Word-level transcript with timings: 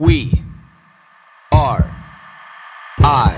We 0.00 0.30
are 1.50 1.92
I. 3.00 3.34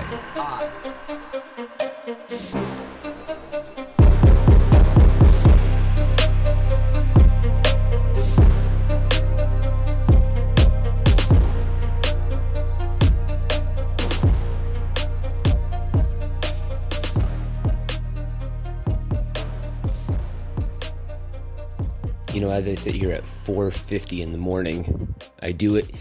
You 22.34 22.42
know, 22.42 22.50
as 22.50 22.68
I 22.68 22.74
sit 22.74 22.94
here 22.94 23.12
at 23.12 23.24
4:50 23.24 24.20
in 24.20 24.32
the 24.32 24.38
morning, 24.38 25.14
I 25.40 25.52
do 25.52 25.76
it 25.76 25.94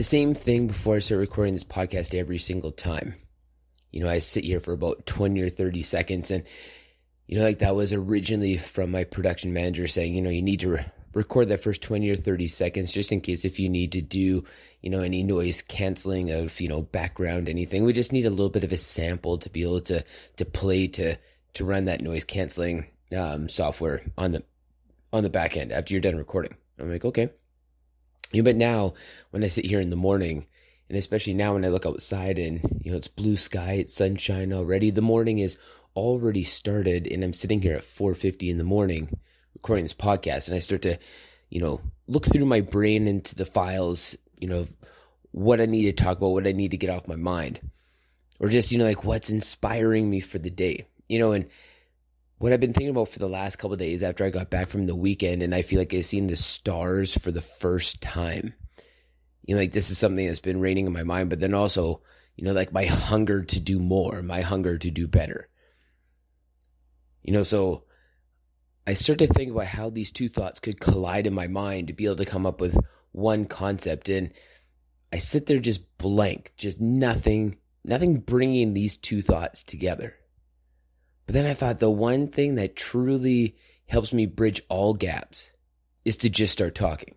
the 0.00 0.04
same 0.04 0.32
thing 0.32 0.66
before 0.66 0.96
I 0.96 1.00
start 1.00 1.18
recording 1.18 1.52
this 1.52 1.62
podcast 1.62 2.18
every 2.18 2.38
single 2.38 2.72
time. 2.72 3.14
You 3.90 4.00
know, 4.00 4.08
I 4.08 4.20
sit 4.20 4.44
here 4.44 4.58
for 4.58 4.72
about 4.72 5.04
20 5.04 5.38
or 5.42 5.50
30 5.50 5.82
seconds 5.82 6.30
and 6.30 6.42
you 7.26 7.38
know, 7.38 7.44
like 7.44 7.58
that 7.58 7.76
was 7.76 7.92
originally 7.92 8.56
from 8.56 8.90
my 8.90 9.04
production 9.04 9.52
manager 9.52 9.86
saying, 9.86 10.14
you 10.14 10.22
know, 10.22 10.30
you 10.30 10.40
need 10.40 10.60
to 10.60 10.70
re- 10.70 10.86
record 11.12 11.50
that 11.50 11.62
first 11.62 11.82
20 11.82 12.08
or 12.08 12.16
30 12.16 12.48
seconds 12.48 12.94
just 12.94 13.12
in 13.12 13.20
case 13.20 13.44
if 13.44 13.58
you 13.58 13.68
need 13.68 13.92
to 13.92 14.00
do, 14.00 14.42
you 14.80 14.88
know, 14.88 15.02
any 15.02 15.22
noise 15.22 15.60
canceling 15.60 16.30
of, 16.30 16.58
you 16.62 16.68
know, 16.68 16.80
background 16.80 17.46
anything. 17.46 17.84
We 17.84 17.92
just 17.92 18.10
need 18.10 18.24
a 18.24 18.30
little 18.30 18.48
bit 18.48 18.64
of 18.64 18.72
a 18.72 18.78
sample 18.78 19.36
to 19.36 19.50
be 19.50 19.62
able 19.62 19.82
to 19.82 20.02
to 20.38 20.44
play 20.46 20.86
to 20.86 21.16
to 21.52 21.64
run 21.66 21.84
that 21.84 22.00
noise 22.00 22.24
canceling 22.24 22.86
um, 23.14 23.50
software 23.50 24.00
on 24.16 24.32
the 24.32 24.42
on 25.12 25.24
the 25.24 25.28
back 25.28 25.58
end 25.58 25.72
after 25.72 25.92
you're 25.92 26.00
done 26.00 26.16
recording. 26.16 26.56
I'm 26.78 26.90
like, 26.90 27.04
okay. 27.04 27.28
You 28.32 28.42
know, 28.42 28.44
but 28.44 28.56
now 28.56 28.94
when 29.30 29.42
I 29.42 29.48
sit 29.48 29.64
here 29.64 29.80
in 29.80 29.90
the 29.90 29.96
morning, 29.96 30.46
and 30.88 30.98
especially 30.98 31.34
now 31.34 31.54
when 31.54 31.64
I 31.64 31.68
look 31.68 31.86
outside 31.86 32.38
and 32.38 32.60
you 32.82 32.90
know 32.90 32.96
it's 32.96 33.08
blue 33.08 33.36
sky, 33.36 33.74
it's 33.74 33.94
sunshine 33.94 34.52
already. 34.52 34.90
The 34.90 35.02
morning 35.02 35.38
is 35.38 35.58
already 35.96 36.44
started, 36.44 37.06
and 37.06 37.24
I'm 37.24 37.32
sitting 37.32 37.62
here 37.62 37.76
at 37.76 37.84
4:50 37.84 38.50
in 38.50 38.58
the 38.58 38.64
morning 38.64 39.18
recording 39.54 39.84
this 39.84 39.94
podcast, 39.94 40.48
and 40.48 40.56
I 40.56 40.60
start 40.60 40.82
to, 40.82 40.98
you 41.48 41.60
know, 41.60 41.80
look 42.06 42.26
through 42.26 42.46
my 42.46 42.60
brain 42.60 43.06
into 43.06 43.34
the 43.34 43.44
files, 43.44 44.16
you 44.38 44.48
know, 44.48 44.66
what 45.32 45.60
I 45.60 45.66
need 45.66 45.84
to 45.84 45.92
talk 45.92 46.18
about, 46.18 46.28
what 46.30 46.46
I 46.46 46.52
need 46.52 46.70
to 46.70 46.76
get 46.76 46.90
off 46.90 47.08
my 47.08 47.16
mind, 47.16 47.60
or 48.38 48.48
just 48.48 48.72
you 48.72 48.78
know 48.78 48.84
like 48.84 49.04
what's 49.04 49.30
inspiring 49.30 50.08
me 50.08 50.20
for 50.20 50.38
the 50.38 50.50
day, 50.50 50.86
you 51.08 51.18
know, 51.18 51.32
and 51.32 51.46
what 52.40 52.54
I've 52.54 52.60
been 52.60 52.72
thinking 52.72 52.88
about 52.88 53.10
for 53.10 53.18
the 53.18 53.28
last 53.28 53.56
couple 53.56 53.76
days 53.76 54.02
after 54.02 54.24
I 54.24 54.30
got 54.30 54.48
back 54.48 54.68
from 54.68 54.86
the 54.86 54.96
weekend, 54.96 55.42
and 55.42 55.54
I 55.54 55.60
feel 55.60 55.78
like 55.78 55.92
I've 55.92 56.06
seen 56.06 56.26
the 56.26 56.36
stars 56.36 57.14
for 57.18 57.30
the 57.30 57.42
first 57.42 58.00
time. 58.00 58.54
You 59.42 59.54
know, 59.54 59.60
like 59.60 59.72
this 59.72 59.90
is 59.90 59.98
something 59.98 60.26
that's 60.26 60.40
been 60.40 60.58
raining 60.58 60.86
in 60.86 60.92
my 60.94 61.02
mind, 61.02 61.28
but 61.28 61.38
then 61.38 61.52
also, 61.52 62.00
you 62.36 62.44
know, 62.44 62.54
like 62.54 62.72
my 62.72 62.86
hunger 62.86 63.44
to 63.44 63.60
do 63.60 63.78
more, 63.78 64.22
my 64.22 64.40
hunger 64.40 64.78
to 64.78 64.90
do 64.90 65.06
better. 65.06 65.50
You 67.22 67.34
know, 67.34 67.42
so 67.42 67.84
I 68.86 68.94
start 68.94 69.18
to 69.18 69.26
think 69.26 69.50
about 69.50 69.66
how 69.66 69.90
these 69.90 70.10
two 70.10 70.30
thoughts 70.30 70.60
could 70.60 70.80
collide 70.80 71.26
in 71.26 71.34
my 71.34 71.46
mind 71.46 71.88
to 71.88 71.92
be 71.92 72.06
able 72.06 72.16
to 72.16 72.24
come 72.24 72.46
up 72.46 72.58
with 72.58 72.74
one 73.12 73.44
concept. 73.44 74.08
And 74.08 74.32
I 75.12 75.18
sit 75.18 75.44
there 75.44 75.58
just 75.58 75.98
blank, 75.98 76.54
just 76.56 76.80
nothing, 76.80 77.58
nothing 77.84 78.20
bringing 78.20 78.72
these 78.72 78.96
two 78.96 79.20
thoughts 79.20 79.62
together. 79.62 80.16
But 81.30 81.34
then 81.34 81.46
I 81.46 81.54
thought 81.54 81.78
the 81.78 81.88
one 81.88 82.26
thing 82.26 82.56
that 82.56 82.74
truly 82.74 83.54
helps 83.86 84.12
me 84.12 84.26
bridge 84.26 84.60
all 84.68 84.94
gaps 84.94 85.52
is 86.04 86.16
to 86.16 86.28
just 86.28 86.52
start 86.52 86.74
talking. 86.74 87.14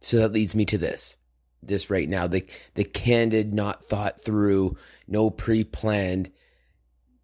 So 0.00 0.16
that 0.16 0.32
leads 0.32 0.56
me 0.56 0.64
to 0.64 0.76
this. 0.76 1.14
This 1.62 1.88
right 1.88 2.08
now, 2.08 2.26
the 2.26 2.44
the 2.74 2.82
candid, 2.82 3.54
not 3.54 3.84
thought 3.84 4.20
through, 4.20 4.76
no 5.06 5.30
pre-planned, 5.30 6.32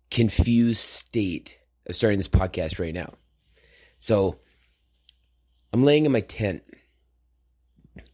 confused 0.08 0.78
state 0.78 1.58
of 1.86 1.96
starting 1.96 2.20
this 2.20 2.28
podcast 2.28 2.78
right 2.78 2.94
now. 2.94 3.14
So 3.98 4.38
I'm 5.72 5.82
laying 5.82 6.06
in 6.06 6.12
my 6.12 6.20
tent 6.20 6.62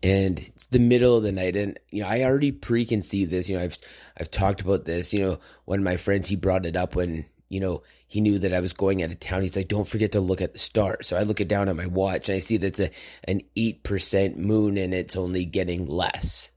and 0.03 0.39
it's 0.39 0.69
the 0.69 0.79
middle 0.79 1.19
of 1.19 1.23
the 1.23 1.33
night 1.33 1.55
and 1.55 1.79
you 1.91 2.01
know 2.01 2.09
i 2.09 2.23
already 2.23 2.51
preconceived 2.51 3.31
this 3.31 3.51
you 3.51 3.57
know 3.57 3.63
i've 3.63 3.77
i've 4.19 4.31
talked 4.31 4.63
about 4.63 4.87
this 4.87 5.13
you 5.13 5.21
know 5.21 5.39
one 5.67 5.79
of 5.79 5.85
my 5.85 5.99
friends 5.99 6.27
he 6.27 6.37
brought 6.37 6.65
it 6.65 6.75
up 6.75 6.97
when 6.97 7.27
you 7.49 7.61
know, 7.61 7.83
he 8.07 8.21
knew 8.21 8.39
that 8.39 8.55
I 8.55 8.61
was 8.61 8.73
going 8.73 9.03
out 9.03 9.11
of 9.11 9.21
town. 9.21 9.43
He's 9.43 9.57
like, 9.57 9.69
don't 9.69 9.87
forget 9.87 10.13
to 10.13 10.21
look 10.21 10.41
at 10.41 10.53
the 10.53 10.59
stars. 10.59 11.07
So 11.07 11.17
I 11.17 11.23
look 11.23 11.41
it 11.41 11.49
down 11.49 11.69
at 11.69 11.77
my 11.77 11.87
watch 11.87 12.29
and 12.29 12.37
I 12.37 12.39
see 12.39 12.57
that's 12.57 12.81
a 12.81 12.91
an 13.29 13.43
eight 13.57 13.83
percent 13.83 14.39
moon 14.39 14.77
and 14.77 14.95
it's 14.95 15.17
only 15.17 15.45
getting 15.45 15.87
less. 15.87 16.51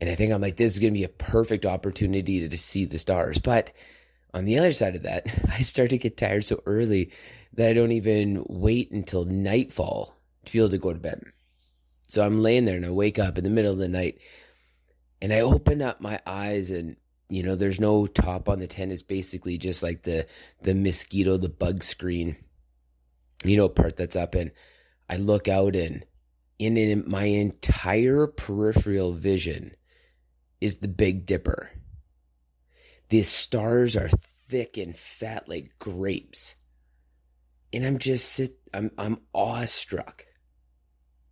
And 0.00 0.10
I 0.10 0.14
think 0.14 0.32
I'm 0.32 0.40
like, 0.40 0.56
this 0.56 0.72
is 0.72 0.78
gonna 0.78 0.92
be 0.92 1.04
a 1.04 1.08
perfect 1.08 1.66
opportunity 1.66 2.40
to, 2.40 2.48
to 2.48 2.58
see 2.58 2.84
the 2.84 2.98
stars. 2.98 3.38
But 3.38 3.72
on 4.32 4.44
the 4.44 4.58
other 4.58 4.72
side 4.72 4.96
of 4.96 5.02
that, 5.02 5.26
I 5.50 5.62
start 5.62 5.90
to 5.90 5.98
get 5.98 6.16
tired 6.16 6.44
so 6.44 6.62
early 6.66 7.10
that 7.54 7.70
I 7.70 7.72
don't 7.72 7.92
even 7.92 8.44
wait 8.48 8.90
until 8.90 9.24
nightfall 9.24 10.14
to 10.44 10.52
be 10.52 10.58
able 10.58 10.70
to 10.70 10.78
go 10.78 10.92
to 10.92 10.98
bed. 10.98 11.22
So 12.08 12.24
I'm 12.24 12.42
laying 12.42 12.66
there 12.66 12.76
and 12.76 12.86
I 12.86 12.90
wake 12.90 13.18
up 13.18 13.36
in 13.36 13.44
the 13.44 13.50
middle 13.50 13.72
of 13.72 13.78
the 13.78 13.88
night 13.88 14.18
and 15.20 15.32
I 15.32 15.40
open 15.40 15.82
up 15.82 16.00
my 16.00 16.20
eyes 16.26 16.70
and 16.70 16.96
you 17.28 17.42
know 17.42 17.56
there's 17.56 17.80
no 17.80 18.06
top 18.06 18.48
on 18.48 18.60
the 18.60 18.66
tent. 18.66 18.92
It's 18.92 19.02
basically 19.02 19.58
just 19.58 19.82
like 19.82 20.02
the 20.02 20.26
the 20.62 20.74
mosquito 20.74 21.36
the 21.36 21.48
bug 21.48 21.82
screen 21.82 22.36
you 23.44 23.56
know 23.56 23.68
part 23.68 23.96
that's 23.96 24.16
up. 24.16 24.34
And 24.34 24.52
i 25.08 25.16
look 25.16 25.48
out 25.48 25.76
and 25.76 26.04
in, 26.58 26.76
in 26.76 27.04
my 27.06 27.24
entire 27.24 28.26
peripheral 28.26 29.12
vision 29.12 29.72
is 30.60 30.76
the 30.76 30.88
big 30.88 31.26
dipper. 31.26 31.70
The 33.10 33.22
stars 33.22 33.94
are 33.96 34.08
thick 34.08 34.78
and 34.78 34.96
fat 34.96 35.48
like 35.48 35.72
grapes. 35.78 36.54
And 37.72 37.84
i'm 37.84 37.98
just 37.98 38.32
sit 38.32 38.56
i'm 38.72 38.90
i'm 38.96 39.20
awestruck 39.34 40.24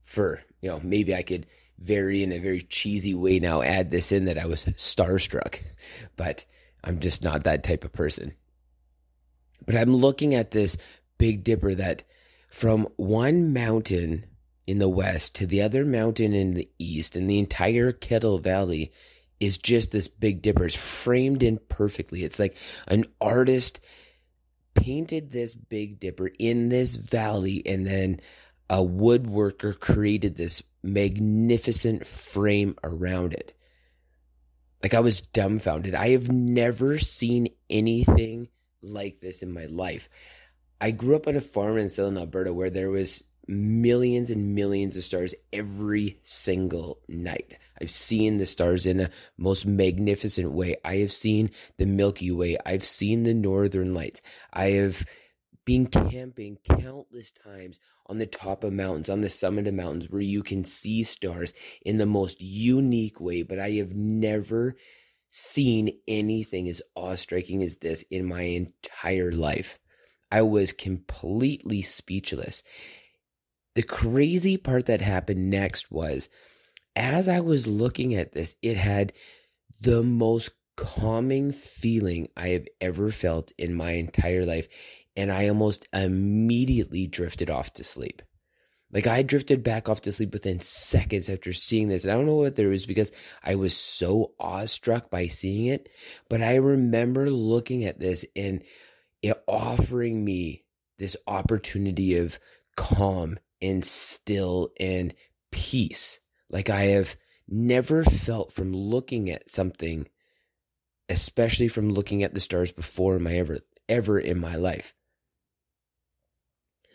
for 0.02 0.42
you 0.60 0.68
know 0.68 0.80
maybe 0.82 1.14
i 1.14 1.22
could 1.22 1.46
very 1.78 2.22
in 2.22 2.32
a 2.32 2.38
very 2.38 2.62
cheesy 2.62 3.14
way 3.14 3.38
now 3.38 3.62
add 3.62 3.90
this 3.90 4.12
in 4.12 4.24
that 4.26 4.38
I 4.38 4.46
was 4.46 4.64
starstruck, 4.64 5.60
but 6.16 6.44
I'm 6.82 7.00
just 7.00 7.24
not 7.24 7.44
that 7.44 7.64
type 7.64 7.84
of 7.84 7.92
person. 7.92 8.32
But 9.66 9.76
I'm 9.76 9.94
looking 9.94 10.34
at 10.34 10.50
this 10.50 10.76
Big 11.18 11.44
Dipper 11.44 11.74
that 11.74 12.02
from 12.48 12.88
one 12.96 13.52
mountain 13.52 14.26
in 14.66 14.78
the 14.78 14.88
west 14.88 15.34
to 15.36 15.46
the 15.46 15.62
other 15.62 15.84
mountain 15.84 16.32
in 16.32 16.52
the 16.52 16.68
east, 16.78 17.16
and 17.16 17.28
the 17.28 17.38
entire 17.38 17.92
Kettle 17.92 18.38
Valley 18.38 18.92
is 19.40 19.58
just 19.58 19.90
this 19.90 20.08
Big 20.08 20.42
Dipper. 20.42 20.66
It's 20.66 20.76
framed 20.76 21.42
in 21.42 21.58
perfectly. 21.68 22.24
It's 22.24 22.38
like 22.38 22.56
an 22.88 23.04
artist 23.20 23.80
painted 24.74 25.30
this 25.30 25.54
Big 25.54 26.00
Dipper 26.00 26.30
in 26.38 26.68
this 26.68 26.94
valley, 26.94 27.62
and 27.66 27.86
then 27.86 28.20
a 28.70 28.78
woodworker 28.78 29.78
created 29.78 30.36
this 30.36 30.62
magnificent 30.82 32.06
frame 32.06 32.76
around 32.82 33.32
it. 33.34 33.52
Like 34.82 34.94
I 34.94 35.00
was 35.00 35.20
dumbfounded. 35.20 35.94
I 35.94 36.10
have 36.10 36.30
never 36.30 36.98
seen 36.98 37.48
anything 37.70 38.48
like 38.82 39.20
this 39.20 39.42
in 39.42 39.52
my 39.52 39.66
life. 39.66 40.08
I 40.80 40.90
grew 40.90 41.16
up 41.16 41.26
on 41.26 41.36
a 41.36 41.40
farm 41.40 41.78
in 41.78 41.88
southern 41.88 42.18
Alberta 42.18 42.52
where 42.52 42.70
there 42.70 42.90
was 42.90 43.24
millions 43.46 44.30
and 44.30 44.54
millions 44.54 44.96
of 44.96 45.04
stars 45.04 45.34
every 45.52 46.20
single 46.24 47.00
night. 47.08 47.56
I've 47.80 47.90
seen 47.90 48.36
the 48.36 48.46
stars 48.46 48.86
in 48.86 49.00
a 49.00 49.10
most 49.36 49.66
magnificent 49.66 50.52
way. 50.52 50.76
I 50.84 50.96
have 50.96 51.12
seen 51.12 51.50
the 51.78 51.86
Milky 51.86 52.30
Way. 52.30 52.56
I've 52.64 52.84
seen 52.84 53.22
the 53.22 53.34
Northern 53.34 53.94
Lights. 53.94 54.22
I 54.52 54.70
have 54.72 55.04
been 55.64 55.86
camping 55.86 56.58
countless 56.64 57.32
times 57.32 57.80
on 58.06 58.18
the 58.18 58.26
top 58.26 58.64
of 58.64 58.72
mountains, 58.72 59.08
on 59.08 59.20
the 59.20 59.30
summit 59.30 59.66
of 59.66 59.74
mountains, 59.74 60.10
where 60.10 60.20
you 60.20 60.42
can 60.42 60.64
see 60.64 61.02
stars 61.02 61.52
in 61.82 61.96
the 61.96 62.06
most 62.06 62.40
unique 62.40 63.20
way. 63.20 63.42
But 63.42 63.58
I 63.58 63.70
have 63.72 63.94
never 63.94 64.76
seen 65.30 65.98
anything 66.06 66.68
as 66.68 66.82
awe 66.94 67.16
striking 67.16 67.62
as 67.62 67.78
this 67.78 68.04
in 68.10 68.24
my 68.24 68.42
entire 68.42 69.32
life. 69.32 69.78
I 70.30 70.42
was 70.42 70.72
completely 70.72 71.82
speechless. 71.82 72.62
The 73.74 73.82
crazy 73.82 74.56
part 74.56 74.86
that 74.86 75.00
happened 75.00 75.50
next 75.50 75.90
was 75.90 76.28
as 76.96 77.28
I 77.28 77.40
was 77.40 77.66
looking 77.66 78.14
at 78.14 78.32
this, 78.32 78.54
it 78.62 78.76
had 78.76 79.12
the 79.80 80.02
most 80.02 80.52
calming 80.76 81.52
feeling 81.52 82.28
I 82.36 82.48
have 82.48 82.66
ever 82.80 83.10
felt 83.10 83.52
in 83.58 83.74
my 83.74 83.92
entire 83.92 84.44
life 84.44 84.68
and 85.16 85.30
I 85.30 85.48
almost 85.48 85.88
immediately 85.92 87.06
drifted 87.06 87.50
off 87.50 87.72
to 87.74 87.84
sleep. 87.84 88.22
Like 88.92 89.06
I 89.06 89.22
drifted 89.22 89.62
back 89.62 89.88
off 89.88 90.02
to 90.02 90.12
sleep 90.12 90.32
within 90.32 90.60
seconds 90.60 91.28
after 91.28 91.52
seeing 91.52 91.88
this. 91.88 92.04
And 92.04 92.12
I 92.12 92.16
don't 92.16 92.26
know 92.26 92.36
what 92.36 92.54
there 92.54 92.68
was 92.68 92.86
because 92.86 93.12
I 93.42 93.56
was 93.56 93.76
so 93.76 94.32
awestruck 94.38 95.10
by 95.10 95.26
seeing 95.26 95.66
it. 95.66 95.88
But 96.28 96.42
I 96.42 96.56
remember 96.56 97.30
looking 97.30 97.84
at 97.84 97.98
this 97.98 98.24
and 98.36 98.62
it 99.22 99.36
offering 99.48 100.24
me 100.24 100.64
this 100.98 101.16
opportunity 101.26 102.18
of 102.18 102.38
calm 102.76 103.38
and 103.60 103.84
still 103.84 104.70
and 104.78 105.14
peace 105.50 106.20
like 106.54 106.70
I 106.70 106.84
have 106.84 107.16
never 107.48 108.04
felt 108.04 108.52
from 108.52 108.72
looking 108.72 109.30
at 109.30 109.50
something, 109.50 110.06
especially 111.08 111.68
from 111.68 111.90
looking 111.90 112.22
at 112.22 112.34
the 112.34 112.40
stars 112.40 112.72
before 112.72 113.18
my 113.18 113.34
ever 113.34 113.60
ever 113.88 114.18
in 114.18 114.38
my 114.38 114.56
life. 114.56 114.94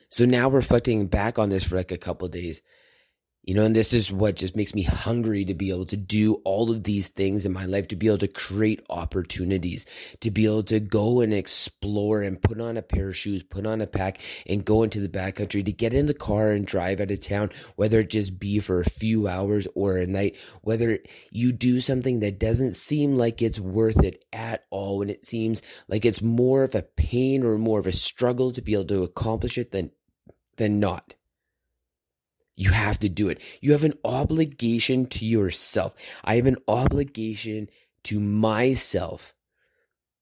So 0.10 0.26
now 0.26 0.50
reflecting 0.50 1.08
back 1.08 1.38
on 1.38 1.50
this 1.50 1.64
for 1.64 1.76
like 1.76 1.92
a 1.92 1.98
couple 1.98 2.28
days, 2.28 2.62
you 3.44 3.56
know, 3.56 3.64
and 3.64 3.76
this 3.76 3.94
is 3.94 4.12
what 4.12 4.36
just 4.36 4.56
makes 4.56 4.76
me 4.76 4.84
hungry 4.84 5.46
to 5.46 5.54
be 5.54 5.70
able 5.70 5.86
to 5.86 5.98
do 5.98 6.36
all 6.44 6.70
of 6.70 6.84
these 6.84 7.08
things 7.08 7.46
in 7.46 7.54
my 7.54 7.66
life, 7.66 7.88
to 7.88 7.96
be 7.96 8.08
able 8.08 8.18
to 8.18 8.28
create 8.28 8.86
opportunities, 8.90 9.86
to 10.20 10.30
be 10.30 10.46
able 10.46 10.62
to 10.64 10.80
go 10.80 11.22
and 11.22 11.34
explore 11.34 12.22
and 12.22 12.42
put 12.42 12.60
on 12.60 12.78
a 12.78 12.82
pair 12.82 13.08
of 13.10 13.16
shoes, 13.18 13.42
put 13.42 13.66
on 13.66 13.82
a 13.82 13.88
pack 13.88 14.20
and 14.46 14.66
go 14.66 14.84
into 14.84 15.00
the 15.00 15.08
backcountry, 15.08 15.64
to 15.66 15.72
get 15.72 15.94
in 15.94 16.06
the 16.06 16.14
car 16.14 16.52
and 16.52 16.68
drive 16.68 17.00
out 17.00 17.12
of 17.12 17.20
town, 17.22 17.50
whether 17.76 18.02
it 18.02 18.10
just 18.10 18.38
be 18.38 18.60
for 18.60 18.82
a 18.82 18.90
few 18.90 19.28
hours 19.28 19.68
or 19.74 19.98
a 19.98 20.06
night, 20.06 20.36
whether 20.62 21.00
you 21.32 21.52
do 21.52 21.80
something 21.80 22.20
that 22.20 22.40
doesn't 22.40 22.76
seem 22.76 23.16
like 23.16 23.42
it's 23.42 23.60
worth 23.60 24.04
it 24.04 24.26
at 24.34 24.66
all, 24.70 25.00
when 25.00 25.10
it 25.10 25.26
seems 25.26 25.62
like 25.88 26.06
it's 26.06 26.22
more 26.22 26.64
of 26.64 26.76
a 26.76 26.84
pain 26.84 27.44
or 27.44 27.58
more 27.58 27.80
of 27.80 27.88
a 27.88 27.92
struggle 27.92 28.52
to 28.52 28.62
be 28.62 28.74
able 28.74 28.86
to 28.86 29.04
accomplish 29.04 29.58
it 29.58 29.72
than 29.72 29.92
than 30.58 30.80
not. 30.80 31.16
You 32.60 32.72
have 32.72 33.00
to 33.00 33.08
do 33.08 33.30
it. 33.30 33.40
You 33.62 33.72
have 33.72 33.86
an 33.86 33.98
obligation 34.04 35.06
to 35.06 35.26
yourself. 35.26 35.96
I 36.26 36.36
have 36.36 36.46
an 36.46 36.58
obligation 36.68 37.70
to 38.04 38.20
myself 38.20 39.34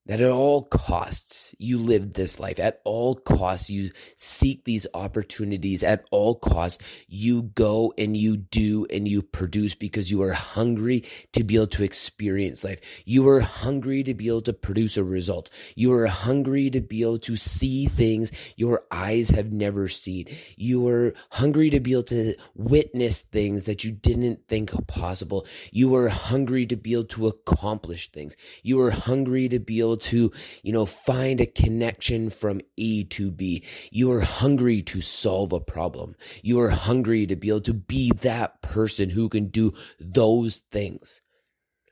that 0.07 0.21
at 0.21 0.31
all 0.31 0.63
costs 0.63 1.55
you 1.59 1.77
live 1.77 2.13
this 2.13 2.39
life 2.39 2.59
at 2.59 2.81
all 2.83 3.15
costs 3.15 3.69
you 3.69 3.91
seek 4.15 4.63
these 4.65 4.87
opportunities 4.93 5.83
at 5.83 6.05
all 6.11 6.35
costs 6.35 6.83
you 7.07 7.43
go 7.43 7.93
and 7.97 8.17
you 8.17 8.37
do 8.37 8.85
and 8.89 9.07
you 9.07 9.21
produce 9.21 9.75
because 9.75 10.09
you 10.09 10.21
are 10.21 10.33
hungry 10.33 11.03
to 11.33 11.43
be 11.43 11.55
able 11.55 11.67
to 11.67 11.83
experience 11.83 12.63
life. 12.63 12.81
You 13.05 13.27
are 13.29 13.39
hungry 13.39 14.03
to 14.03 14.13
be 14.13 14.27
able 14.27 14.41
to 14.43 14.53
produce 14.53 14.97
a 14.97 15.03
result. 15.03 15.49
You 15.75 15.93
are 15.93 16.07
hungry 16.07 16.69
to 16.71 16.81
be 16.81 17.01
able 17.01 17.19
to 17.19 17.35
see 17.35 17.87
things 17.87 18.31
your 18.55 18.83
eyes 18.91 19.29
have 19.29 19.51
never 19.51 19.87
seen. 19.87 20.27
You 20.55 20.87
are 20.87 21.13
hungry 21.29 21.69
to 21.71 21.79
be 21.79 21.93
able 21.93 22.03
to 22.03 22.35
witness 22.55 23.23
things 23.23 23.65
that 23.65 23.83
you 23.83 23.91
didn't 23.91 24.47
think 24.47 24.71
possible. 24.87 25.45
You 25.71 25.95
are 25.95 26.09
hungry 26.09 26.65
to 26.67 26.75
be 26.75 26.93
able 26.93 27.05
to 27.05 27.27
accomplish 27.27 28.11
things. 28.11 28.35
You 28.63 28.81
are 28.81 28.91
hungry 28.91 29.49
to 29.49 29.59
be 29.59 29.79
able 29.79 29.96
to, 29.97 30.31
you 30.63 30.73
know, 30.73 30.85
find 30.85 31.41
a 31.41 31.45
connection 31.45 32.29
from 32.29 32.61
A 32.77 33.03
to 33.05 33.31
B. 33.31 33.63
You 33.91 34.11
are 34.11 34.21
hungry 34.21 34.81
to 34.83 35.01
solve 35.01 35.53
a 35.53 35.59
problem. 35.59 36.15
You 36.41 36.59
are 36.61 36.69
hungry 36.69 37.27
to 37.27 37.35
be 37.35 37.49
able 37.49 37.61
to 37.61 37.73
be 37.73 38.11
that 38.21 38.61
person 38.61 39.09
who 39.09 39.29
can 39.29 39.47
do 39.47 39.73
those 39.99 40.59
things 40.71 41.21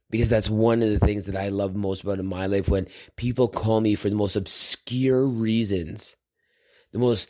because 0.10 0.30
that's 0.30 0.50
one 0.50 0.81
of 0.81 0.90
the 0.90 1.00
things 1.00 1.25
that 1.25 1.36
I 1.36 1.50
love 1.50 1.75
most 1.75 2.04
about 2.04 2.19
in 2.19 2.25
my 2.25 2.46
life 2.46 2.69
when 2.69 2.88
people 3.16 3.48
call 3.48 3.81
me 3.81 3.96
for 3.96 4.10
the 4.10 4.16
most 4.16 4.36
obscure 4.36 5.25
reasons, 5.25 6.16
the 6.92 7.00
most 7.00 7.30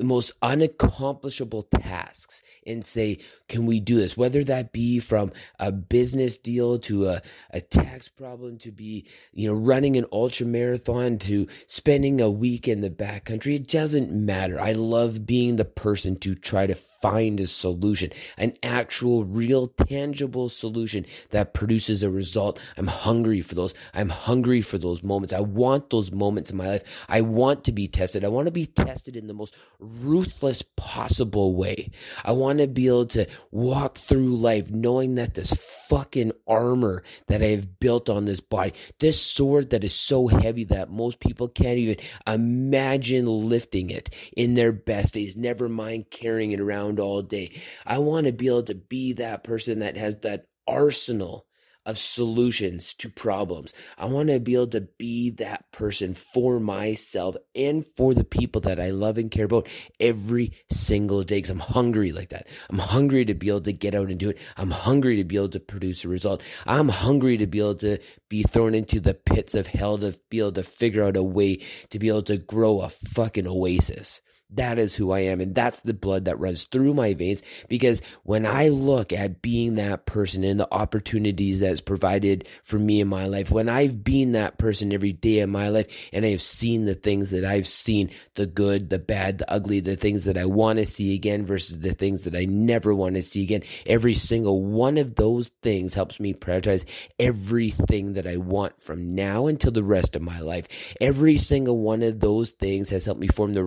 the 0.00 0.06
most 0.06 0.32
unaccomplishable 0.40 1.62
tasks 1.70 2.42
and 2.66 2.82
say, 2.82 3.18
can 3.48 3.66
we 3.66 3.80
do 3.80 3.96
this? 3.96 4.16
Whether 4.16 4.42
that 4.44 4.72
be 4.72 4.98
from 4.98 5.30
a 5.58 5.70
business 5.70 6.38
deal 6.38 6.78
to 6.78 7.08
a, 7.08 7.22
a 7.50 7.60
tax 7.60 8.08
problem 8.08 8.56
to 8.60 8.72
be, 8.72 9.06
you 9.34 9.46
know, 9.46 9.54
running 9.54 9.98
an 9.98 10.06
ultra 10.10 10.46
marathon 10.46 11.18
to 11.18 11.46
spending 11.66 12.18
a 12.22 12.30
week 12.30 12.66
in 12.66 12.80
the 12.80 12.88
backcountry, 12.88 13.56
it 13.56 13.68
doesn't 13.68 14.10
matter. 14.10 14.58
I 14.58 14.72
love 14.72 15.26
being 15.26 15.56
the 15.56 15.66
person 15.66 16.16
to 16.20 16.34
try 16.34 16.66
to 16.66 16.74
find 16.74 17.40
a 17.40 17.46
solution, 17.46 18.10
an 18.38 18.54
actual, 18.62 19.24
real, 19.24 19.66
tangible 19.66 20.48
solution 20.48 21.04
that 21.30 21.54
produces 21.54 22.02
a 22.02 22.10
result. 22.10 22.58
I'm 22.76 22.86
hungry 22.86 23.40
for 23.42 23.54
those. 23.54 23.74
I'm 23.94 24.08
hungry 24.08 24.62
for 24.62 24.78
those 24.78 25.02
moments. 25.02 25.32
I 25.32 25.40
want 25.40 25.90
those 25.90 26.12
moments 26.12 26.50
in 26.50 26.56
my 26.56 26.68
life. 26.68 26.82
I 27.08 27.20
want 27.20 27.64
to 27.64 27.72
be 27.72 27.86
tested. 27.86 28.24
I 28.24 28.28
want 28.28 28.46
to 28.46 28.52
be 28.52 28.66
tested 28.66 29.16
in 29.16 29.26
the 29.26 29.34
most 29.34 29.56
ruthless 29.98 30.62
possible 30.76 31.54
way. 31.54 31.90
I 32.24 32.32
want 32.32 32.58
to 32.58 32.66
be 32.66 32.86
able 32.86 33.06
to 33.06 33.26
walk 33.50 33.98
through 33.98 34.36
life 34.36 34.70
knowing 34.70 35.16
that 35.16 35.34
this 35.34 35.52
fucking 35.88 36.32
armor 36.46 37.02
that 37.26 37.42
I 37.42 37.46
have 37.46 37.78
built 37.80 38.08
on 38.08 38.24
this 38.24 38.40
body, 38.40 38.72
this 38.98 39.20
sword 39.20 39.70
that 39.70 39.84
is 39.84 39.94
so 39.94 40.28
heavy 40.28 40.64
that 40.64 40.90
most 40.90 41.20
people 41.20 41.48
can't 41.48 41.78
even 41.78 41.96
imagine 42.26 43.26
lifting 43.26 43.90
it 43.90 44.10
in 44.36 44.54
their 44.54 44.72
best 44.72 45.14
days, 45.14 45.36
never 45.36 45.68
mind 45.68 46.10
carrying 46.10 46.52
it 46.52 46.60
around 46.60 47.00
all 47.00 47.22
day. 47.22 47.60
I 47.84 47.98
want 47.98 48.26
to 48.26 48.32
be 48.32 48.46
able 48.46 48.62
to 48.64 48.74
be 48.74 49.14
that 49.14 49.44
person 49.44 49.80
that 49.80 49.96
has 49.96 50.16
that 50.20 50.46
arsenal 50.66 51.46
of 51.86 51.98
solutions 51.98 52.94
to 52.94 53.08
problems. 53.08 53.72
I 53.96 54.06
want 54.06 54.28
to 54.28 54.38
be 54.38 54.54
able 54.54 54.68
to 54.68 54.82
be 54.82 55.30
that 55.30 55.70
person 55.72 56.14
for 56.14 56.60
myself 56.60 57.36
and 57.54 57.84
for 57.96 58.14
the 58.14 58.24
people 58.24 58.60
that 58.62 58.78
I 58.78 58.90
love 58.90 59.18
and 59.18 59.30
care 59.30 59.46
about 59.46 59.68
every 59.98 60.52
single 60.70 61.22
day 61.22 61.38
because 61.38 61.50
I'm 61.50 61.58
hungry 61.58 62.12
like 62.12 62.28
that. 62.30 62.48
I'm 62.68 62.78
hungry 62.78 63.24
to 63.24 63.34
be 63.34 63.48
able 63.48 63.62
to 63.62 63.72
get 63.72 63.94
out 63.94 64.10
and 64.10 64.20
do 64.20 64.30
it. 64.30 64.38
I'm 64.56 64.70
hungry 64.70 65.16
to 65.16 65.24
be 65.24 65.36
able 65.36 65.48
to 65.50 65.60
produce 65.60 66.04
a 66.04 66.08
result. 66.08 66.42
I'm 66.66 66.88
hungry 66.88 67.38
to 67.38 67.46
be 67.46 67.58
able 67.58 67.76
to 67.76 67.98
be 68.28 68.42
thrown 68.42 68.74
into 68.74 69.00
the 69.00 69.14
pits 69.14 69.54
of 69.54 69.66
hell 69.66 69.98
to 69.98 70.18
be 70.28 70.38
able 70.38 70.52
to 70.52 70.62
figure 70.62 71.02
out 71.02 71.16
a 71.16 71.22
way 71.22 71.60
to 71.90 71.98
be 71.98 72.08
able 72.08 72.22
to 72.24 72.36
grow 72.36 72.80
a 72.80 72.90
fucking 72.90 73.46
oasis. 73.46 74.20
That 74.54 74.78
is 74.78 74.94
who 74.94 75.12
I 75.12 75.20
am. 75.20 75.40
And 75.40 75.54
that's 75.54 75.82
the 75.82 75.94
blood 75.94 76.24
that 76.24 76.40
runs 76.40 76.64
through 76.64 76.94
my 76.94 77.14
veins. 77.14 77.42
Because 77.68 78.02
when 78.24 78.44
I 78.44 78.68
look 78.68 79.12
at 79.12 79.42
being 79.42 79.76
that 79.76 80.06
person 80.06 80.42
and 80.42 80.58
the 80.58 80.72
opportunities 80.72 81.60
that's 81.60 81.80
provided 81.80 82.48
for 82.64 82.78
me 82.78 83.00
in 83.00 83.08
my 83.08 83.26
life, 83.26 83.50
when 83.50 83.68
I've 83.68 84.02
been 84.02 84.32
that 84.32 84.58
person 84.58 84.92
every 84.92 85.12
day 85.12 85.38
of 85.40 85.50
my 85.50 85.68
life 85.68 85.86
and 86.12 86.24
I 86.24 86.30
have 86.30 86.42
seen 86.42 86.84
the 86.84 86.96
things 86.96 87.30
that 87.30 87.44
I've 87.44 87.68
seen 87.68 88.10
the 88.34 88.46
good, 88.46 88.90
the 88.90 88.98
bad, 88.98 89.38
the 89.38 89.50
ugly, 89.50 89.78
the 89.80 89.96
things 89.96 90.24
that 90.24 90.36
I 90.36 90.46
want 90.46 90.78
to 90.78 90.84
see 90.84 91.14
again 91.14 91.46
versus 91.46 91.78
the 91.78 91.94
things 91.94 92.24
that 92.24 92.34
I 92.34 92.44
never 92.44 92.94
want 92.94 93.14
to 93.14 93.22
see 93.22 93.44
again, 93.44 93.62
every 93.86 94.14
single 94.14 94.62
one 94.62 94.98
of 94.98 95.14
those 95.14 95.50
things 95.62 95.94
helps 95.94 96.18
me 96.18 96.34
prioritize 96.34 96.84
everything 97.18 98.14
that 98.14 98.26
I 98.26 98.36
want 98.36 98.82
from 98.82 99.14
now 99.14 99.46
until 99.46 99.70
the 99.70 99.84
rest 99.84 100.16
of 100.16 100.22
my 100.22 100.40
life. 100.40 100.66
Every 101.00 101.36
single 101.36 101.78
one 101.78 102.02
of 102.02 102.18
those 102.18 102.52
things 102.52 102.90
has 102.90 103.04
helped 103.04 103.20
me 103.20 103.28
form 103.28 103.52
the 103.52 103.64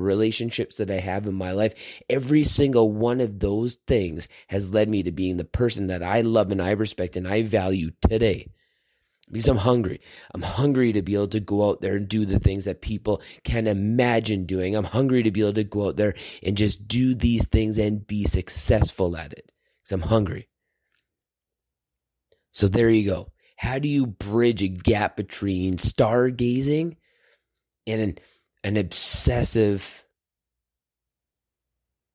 relationships 0.74 0.78
that 0.78 0.92
I 0.92 1.00
have 1.00 1.28
in 1.28 1.36
my 1.36 1.52
life, 1.52 1.74
every 2.10 2.44
single 2.44 2.92
one 2.92 3.22
of 3.22 3.40
those 3.40 3.78
things 3.88 4.28
has 4.48 4.74
led 4.74 4.90
me 4.90 5.04
to 5.04 5.12
being 5.12 5.38
the 5.38 5.46
person 5.46 5.88
that 5.88 6.04
I 6.04 6.22
love 6.22 6.52
and 6.52 6.62
I 6.62 6.72
respect 6.72 7.16
and 7.18 7.28
I 7.28 7.44
value 7.44 7.92
today. 8.10 8.50
Because 9.32 9.48
I'm 9.48 9.58
hungry. 9.58 10.02
I'm 10.34 10.42
hungry 10.42 10.94
to 10.94 11.02
be 11.02 11.16
able 11.16 11.30
to 11.30 11.40
go 11.40 11.70
out 11.70 11.82
there 11.82 11.96
and 11.96 12.08
do 12.08 12.26
the 12.26 12.40
things 12.40 12.66
that 12.66 12.82
people 12.82 13.22
can 13.44 13.68
imagine 13.68 14.46
doing. 14.46 14.76
I'm 14.76 14.84
hungry 14.84 15.24
to 15.24 15.32
be 15.32 15.42
able 15.42 15.54
to 15.54 15.64
go 15.64 15.88
out 15.88 15.96
there 15.96 16.14
and 16.44 16.58
just 16.58 16.88
do 16.88 17.16
these 17.16 17.48
things 17.48 17.80
and 17.80 18.06
be 18.06 18.26
successful 18.26 19.16
at 19.16 19.32
it. 19.32 19.52
Because 19.82 19.94
I'm 19.94 20.10
hungry. 20.10 20.50
So 22.52 22.68
there 22.68 22.90
you 22.90 23.10
go. 23.10 23.30
How 23.56 23.80
do 23.80 23.88
you 23.88 24.06
bridge 24.06 24.62
a 24.62 24.68
gap 24.68 25.16
between 25.16 25.78
stargazing 25.78 26.98
and 27.88 28.02
an, 28.02 28.18
an 28.64 28.78
obsessive 28.78 30.04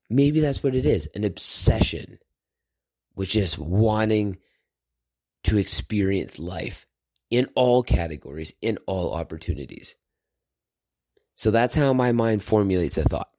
maybe 0.09 0.39
that's 0.39 0.63
what 0.63 0.75
it 0.75 0.85
is 0.85 1.07
an 1.15 1.23
obsession 1.23 2.19
with 3.15 3.29
just 3.29 3.57
wanting 3.57 4.37
to 5.43 5.57
experience 5.57 6.39
life 6.39 6.85
in 7.29 7.47
all 7.55 7.83
categories, 7.83 8.53
in 8.61 8.77
all 8.87 9.13
opportunities. 9.13 9.95
So 11.35 11.51
that's 11.51 11.75
how 11.75 11.93
my 11.93 12.11
mind 12.11 12.43
formulates 12.43 12.97
a 12.97 13.03
thought. 13.03 13.29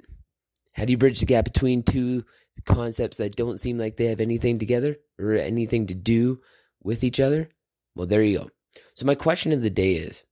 How 0.72 0.84
do 0.84 0.92
you 0.92 0.98
bridge 0.98 1.20
the 1.20 1.26
gap 1.26 1.44
between 1.44 1.82
two 1.82 2.24
concepts 2.64 3.18
that 3.18 3.36
don't 3.36 3.60
seem 3.60 3.76
like 3.76 3.96
they 3.96 4.06
have 4.06 4.20
anything 4.20 4.58
together 4.58 4.96
or 5.18 5.34
anything 5.34 5.86
to 5.88 5.94
do 5.94 6.40
with 6.82 7.04
each 7.04 7.20
other? 7.20 7.48
Well, 7.94 8.06
there 8.06 8.22
you 8.22 8.38
go. 8.38 8.50
So, 8.94 9.04
my 9.04 9.16
question 9.16 9.52
of 9.52 9.62
the 9.62 9.70
day 9.70 9.94
is 9.94 10.22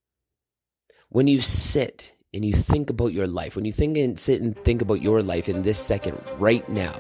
when 1.08 1.26
you 1.26 1.40
sit 1.40 2.12
and 2.38 2.44
you 2.44 2.52
think 2.52 2.88
about 2.88 3.12
your 3.12 3.26
life, 3.26 3.56
when 3.56 3.64
you 3.64 3.72
think 3.72 3.98
and 3.98 4.16
sit 4.16 4.40
and 4.40 4.56
think 4.62 4.80
about 4.80 5.02
your 5.02 5.22
life 5.22 5.48
in 5.48 5.62
this 5.62 5.76
second 5.76 6.22
right 6.38 6.66
now, 6.68 6.92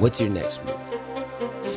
what's 0.00 0.20
your 0.20 0.28
next 0.28 0.60
move? 0.64 1.75